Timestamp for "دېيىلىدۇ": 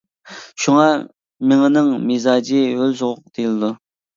3.37-3.75